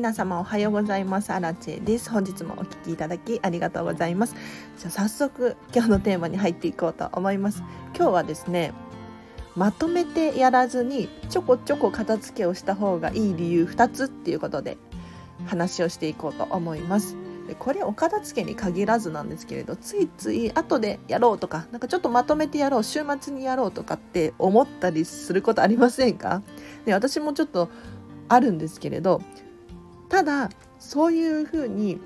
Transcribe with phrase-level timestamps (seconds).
[0.00, 1.30] 皆様おはようございます。
[1.30, 2.08] アラチェです。
[2.08, 4.34] 本日もお聞きいただきありがとうございます。
[4.78, 7.62] じゃ早速今日のテーマに入っていこうと思います。
[7.94, 8.72] 今日はですね
[9.56, 14.78] まとめてやらずにちょこちょこ片付けをした方がいい理由2つっていうことで
[15.44, 17.14] 話をしていこうと思います。
[17.46, 26.40] でこれお片付けに限らずなんですけれどついつい後でやろうとかなんかちょっとまとめてやろう週末にやろうとかって思ったりすることありませんか？
[26.86, 27.68] で私もちょっと
[28.30, 29.20] あるんですけれど
[30.10, 31.98] ただそういうふうに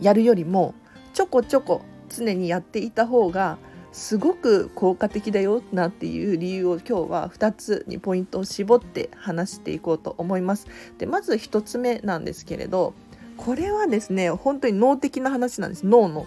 [0.00, 0.74] やるよりも
[1.12, 3.58] ちょこちょこ常にやっていた方が
[3.92, 10.68] すごく効果的だよなっていう理由を今日は2つにポイントを絞って話していこうと思います。
[10.98, 12.94] でまず1つ目なんですけれど
[13.36, 16.26] これはですね本当に脳的な話なんです脳の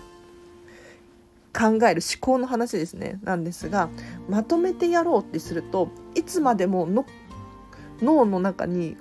[1.55, 3.89] 考える思考の話ですねなんですが
[4.27, 7.05] まとめてやろうってするといつまでもの
[8.01, 8.97] 脳の中に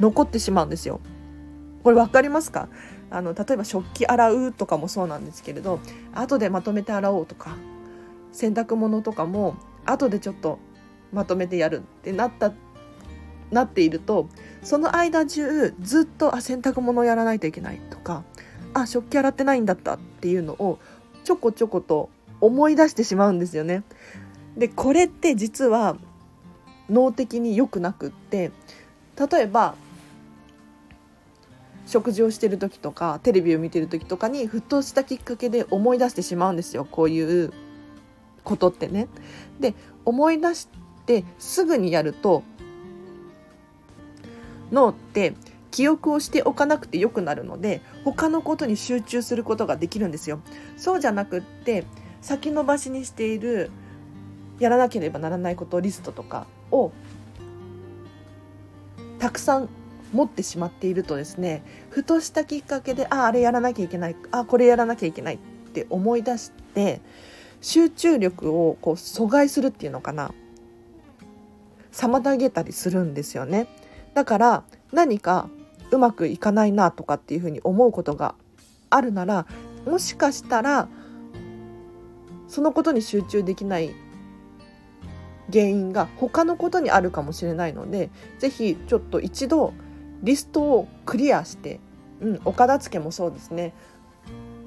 [0.00, 1.00] 残ってしまうんですよ。
[1.84, 2.68] これ分かりますか？
[3.10, 5.80] あの例えば食器洗うとかもそうなんですけれど
[6.14, 7.56] 後でまとめて洗おうとか
[8.32, 10.58] 洗濯物とかも後でちょっと
[11.12, 12.52] まとめてやるってなった
[13.50, 14.28] なっていると
[14.62, 18.22] その間中ずっとあ洗濯物をやらないといけないとか
[18.74, 20.78] あ食器洗ってないんだったっていうのを
[21.24, 23.82] ちょこちょこと思い出してしまうんですよね。
[24.56, 25.96] でこれって実は
[26.88, 28.52] 脳的に良くなくって
[29.16, 29.74] 例えば
[31.90, 37.52] 食事をしてる時とかテレビを見てる時とかにふとしたきっかけで思い出してしまうんですよこういう
[38.44, 39.08] ことってね。
[39.58, 39.74] で
[40.04, 40.68] 思い出し
[41.04, 42.44] てすぐにやると
[44.70, 45.34] 脳って
[45.72, 50.40] 記憶をしておかなくてよくなるので他のことに集中することができるんですよ。
[50.76, 51.84] そうじゃなくって
[52.22, 53.70] 先延ばしにしている
[54.60, 56.92] やらなければならないことリストとかを
[59.18, 59.68] たくさん
[60.12, 65.38] 持ってしまっているとですねふとしたきっかけでああれやらなきゃいけないあこれやらなきゃいけないっ
[65.72, 67.00] て思い出して
[67.60, 70.32] 集中力をこう阻害するっていうのかな。
[71.92, 73.66] 妨げたりするんですよね。
[74.14, 75.48] だから何か
[75.90, 78.34] うまくいかないなとかっていうふうに思うことが
[78.90, 79.46] あるなら
[79.86, 80.88] もしかしたら
[82.48, 83.94] そのことに集中できない
[85.52, 89.72] 原因が他のことにあるかもしれないので是非ちょっと一度
[90.22, 91.80] リストをクリアして、
[92.20, 93.74] うん、お片付けもそうですね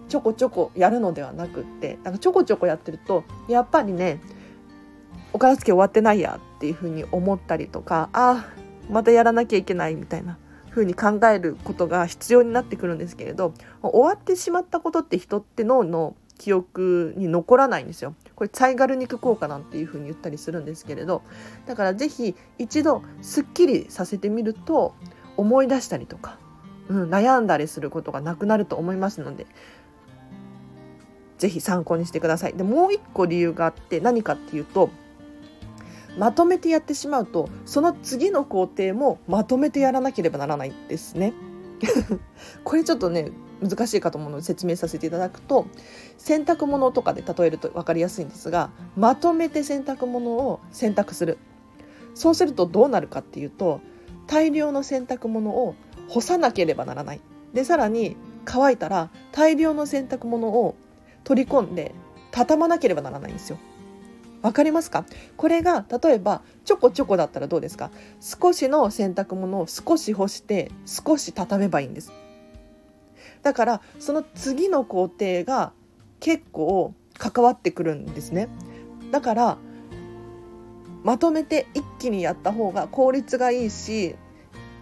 [0.09, 4.21] ちょこちょこやるのではなくってなんかちょこちょこやってるとやっぱりね
[5.31, 8.45] お片付け終わってないやっていうふうに思ったりとかあ
[8.89, 10.37] またやらなきゃいけないみたいな
[10.69, 18.15] 風に考えることが必要になってくるんですけれど終わってしまったことって人って脳の記憶に残らないんですよ。
[18.35, 21.21] これツァイガル肉効果なんていう風に言ったりするんですけれど
[21.67, 24.95] だから是非一度すっきりさせてみると
[25.37, 26.37] 思い出したりとか、
[26.87, 29.45] うん、悩んだりすることがなくなると思いますので
[31.37, 32.53] 是非参考にしてください。
[32.53, 34.89] でもう一個理由があって何かっていうと
[36.17, 41.33] まとめてやってしまうとその次の工程もまとめてやらなければならないですね。
[42.63, 45.65] これちょっとね難しいかと思うので説明させていただくと
[46.17, 51.37] 洗濯物とかで例えると分かりやすいんですがまとめて洗濯物を洗濯する
[52.13, 53.81] そうするとどうなるかっていうと
[54.27, 55.75] 大量の洗濯物を
[56.07, 57.21] 干さなければならない。
[57.53, 60.75] でさらに乾いたら大量の洗濯物を
[61.23, 61.93] 取り込んで
[62.31, 63.57] 畳まなければならないんですよ。
[64.41, 65.05] わかりますか？
[65.37, 67.91] これが例えばちょこちょこだったらどうですか？
[68.19, 72.11] 少しの洗濯物を少し干して少し畳めばいいんです。
[73.41, 75.71] だからその次の工程が
[76.19, 78.49] 結構関わってくるんですね。
[79.11, 79.57] だから
[81.03, 84.15] まとめて一気にやった方が効率がいいし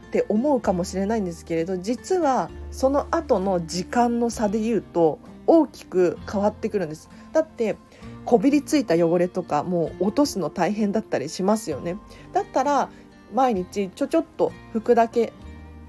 [0.08, 7.10] って思うかもしれないんですけれど実はその後の時間の差で言うと大きく変わってくるんです。
[7.34, 7.78] だって
[8.26, 11.98] こびりついた汚れとかもう落とすの大変だったりしますよね。
[12.34, 12.90] だったら
[13.34, 15.34] 毎日ちょちょっと拭くだけ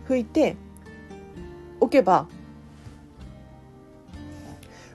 [0.08, 0.56] 拭いて
[1.80, 2.26] おけば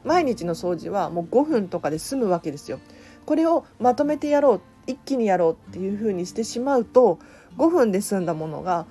[0.04, 2.80] 毎日の掃除はもう5分とかで済むわけですよ。
[3.26, 7.20] これをまとめてやろう一気にやろうっていう風にしてしまうと
[7.58, 8.86] 5分で済んだものが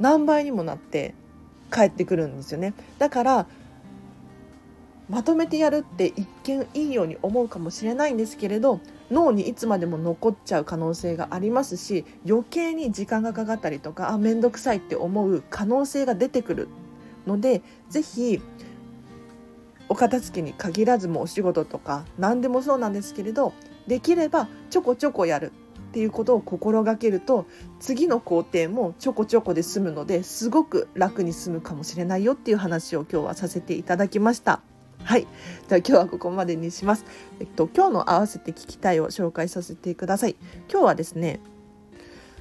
[0.00, 1.14] 何倍にもなって
[1.72, 2.74] 帰ってくるんですよね。
[2.98, 3.46] だから
[5.08, 8.80] まとめてやるって一見いいように思うかもしれないんですけれど
[9.10, 16.68] 脳にいつまでも残っちゃう可能性がありますし余計に時間がかかったりとかあ面倒くさいって思う可能性が出てくる
[17.26, 18.40] ので是非
[19.90, 23.52] お片付けに限らずもお仕事とか何でもそうなんですけれど
[23.86, 25.52] できればちょこちょこやる
[25.94, 27.46] っていうことを心がけると
[27.78, 34.60] 次の工程もちょこちょこで済むのですごく楽に済むかもしれないよっていう話を今日はさせていただきました。
[35.04, 35.26] はい。
[35.68, 37.04] では今日はここまでにします。
[37.38, 40.36] えっと今日の合わせて聞きたいを紹介させてください。
[40.70, 41.40] 今日はですね、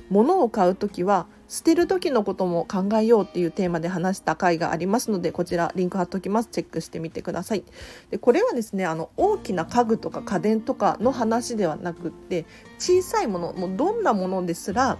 [0.10, 6.50] 物を買うときは捨てる時のことも考えようっていうテーマで話した回がありますのでこちらリンク貼っておきます。
[6.52, 7.64] チェックしてみてください。
[8.10, 12.48] でこれはですねあの大きな家具とか家電とかの話ではなくって
[12.80, 14.98] 小さいものもうどんなものですら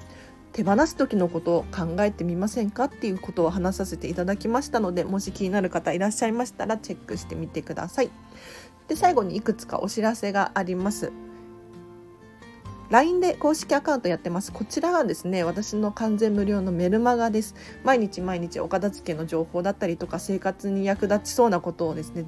[0.52, 8.12] 手放す時のことを考えてみませんかっていうことを話させていただきましたのでもし気になる方いらっしゃいましたらチェックしてみてください。
[8.88, 11.12] で最後にいくつかお知らせがあります。
[12.94, 14.52] LINE で公式アカウントやってます。
[14.52, 17.56] こちらはですね、私の完全無料のメルマガです。
[17.84, 22.24] 毎日毎日お片付けの情報だったりとか生活に役立ちそうなことをですね、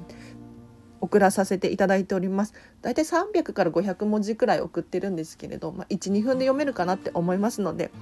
[1.00, 2.54] 送らさせていただいております。
[2.82, 7.92] だいたい300から500文字くらい送ってるんですけれど、まあ、1、2分で読めるかなって思いますので、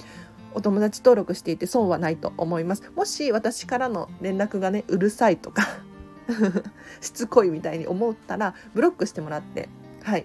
[0.55, 2.91] お友達登録していて損はないと思います。
[2.97, 5.67] もし私からの連絡がね、うるさいとか
[7.03, 9.69] しつこいみたいに思ったら、ブロックしてもらって、
[10.03, 10.25] はい、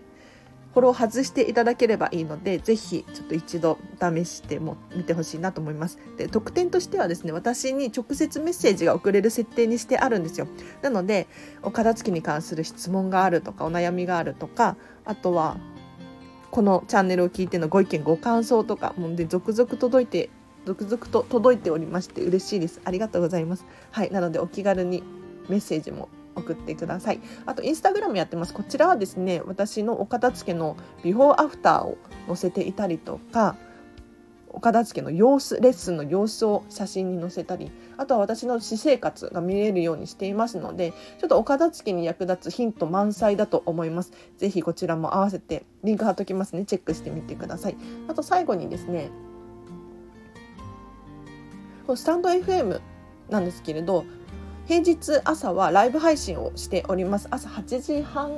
[0.74, 5.98] フォロー外していただければいいので、ぜひちょっと一度試しても見てほしいなと思います。
[6.18, 10.48] で、特典としてはですね、私に直接メッセージが送れる設定にしてあるんですよ。
[10.81, 11.27] なので、
[11.63, 15.57] お片付けに関する質問があるとか、お悩みがあるとか、あとは、
[16.51, 20.30] このチャンネルを聞いてのご意見、ご感想とか、もうで続々届いて、
[20.66, 22.80] 続々と届いておりまして嬉しいです。
[22.86, 23.66] ありがとうございます。
[23.92, 25.04] はい、なのでお気軽に
[25.48, 27.21] メッセージも送ってください。
[27.45, 28.53] あとインスタグラムやってます。
[28.53, 31.97] こちらはですね私のお片付けのビフォーアフターを
[32.27, 33.56] 載せていたりとか
[34.51, 44.12] お片付けの様子レッスンの様子を写真に載せたりあとは私の私生活が見れるようにしていますのでちょっとお片付けに役立つヒント満載だと思います。
[44.38, 46.65] 是非こちらも合わせてリンク貼っときますね。
[46.65, 47.77] チェックしてみてください。
[48.07, 49.12] あと最後にですね
[51.95, 52.81] スタンド FM
[53.30, 54.06] なんですけれど
[54.69, 58.33] 平日朝はライブ配信をしております朝8時半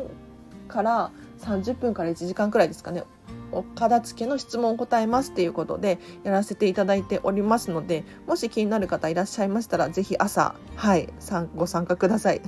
[0.70, 1.12] から
[1.42, 3.04] 30分から1時間くらいですかね
[3.52, 11.10] お片付けの質問を答えますっていうことでやらせていただいておりますのでもし気になる方いらっしゃいましたら是非朝はい
[11.58, 12.42] ご参加ください。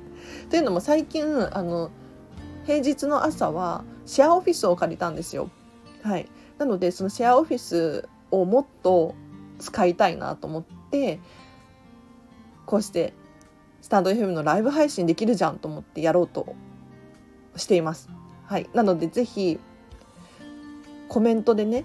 [0.50, 1.90] というのも最近あの
[2.66, 5.48] 平日の朝はシェアオフィスを借りたんですよ。
[6.02, 6.28] はい、
[6.58, 9.14] なのでそのシェアオフィスをもっと
[9.58, 11.20] 使いたいなと思って
[12.66, 13.14] こうして
[13.90, 16.54] タンド FM のライブ配信できるじゃんと思ってやろうと
[17.56, 18.08] しています。
[18.46, 19.58] はい、なのでぜひ
[21.08, 21.84] コメントでね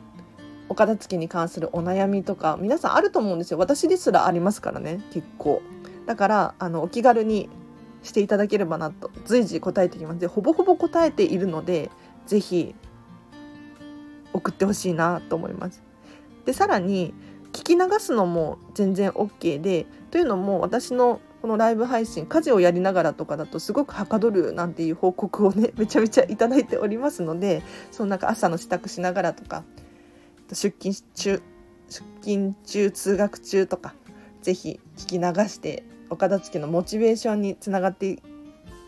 [0.70, 3.58] お片付けに関するお悩みとか皆さんあると思うんですよ。
[3.58, 5.64] 私ですらありますからね結構。
[6.06, 7.50] だからあのお気軽に
[8.04, 10.20] していただければなと随時答えてきます。
[10.20, 11.90] でほぼほぼ答えているので
[12.28, 12.76] ぜひ
[14.32, 15.82] 送ってほしいなと思います。
[16.46, 17.16] でさらに
[17.52, 27.62] 聞き流すのも全然 OK でというのも私のこのライブ配信家事をやりながらとかだとすごくはかどるなんていう報告をね めちゃめちゃいただいておりますので
[27.92, 29.64] そのなんか朝の支度しながらとか
[30.50, 31.44] 出勤中
[31.88, 33.94] 出勤中通学中とか
[34.42, 38.24] 是非聞き流してお片付けのモチベーションにつながって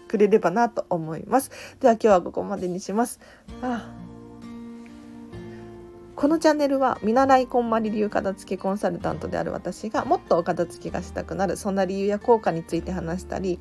[0.07, 1.51] くれればなと思います。
[1.79, 3.19] では今日はここまでにします。
[3.61, 4.06] ああ
[6.17, 13.59] このチャンネルは見習いこんまり流片付けコンサルタントである私がもっとお片付けがしたくなるそんな理由や効果について話したり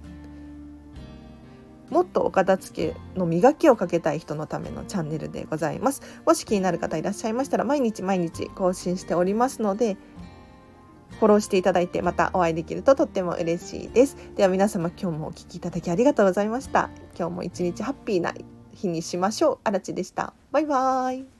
[1.90, 6.00] もっとお片付けの磨きをかけたい人のためのチャンネルでございます。
[6.24, 9.98] もし気になる方いらっしゃいましたら毎日毎日更新しておりますので
[11.20, 14.16] フォローしていただいてまたお会いできるととっても嬉しいです。
[14.34, 16.88] では皆様今日もお聴きいただきありがとうございました。
[17.18, 18.32] 今日も一日ハッピーな
[18.72, 19.58] 日にしましょう。
[19.64, 20.32] あらでした。
[20.52, 21.35] バイバーイ。